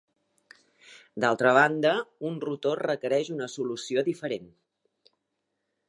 D'altra 1.23 1.51
banda, 1.57 1.91
un 2.31 2.39
rotor 2.47 2.81
requereix 2.87 3.31
una 3.37 3.51
solució 3.57 4.05
diferent. 4.09 4.53